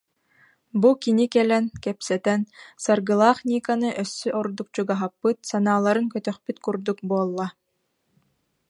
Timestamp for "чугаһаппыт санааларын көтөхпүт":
4.75-6.57